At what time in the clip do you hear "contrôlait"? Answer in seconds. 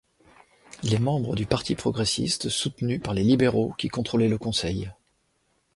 3.87-4.29